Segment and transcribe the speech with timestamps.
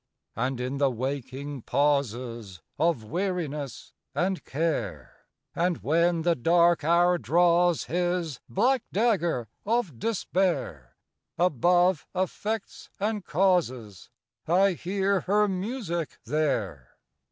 [0.35, 7.83] And in the waking pauses Of weariness and care, And when the dark hour draws
[7.83, 10.95] his Black dagger of despair,
[11.37, 14.09] Above effects and causes
[14.47, 16.97] I hear her music there.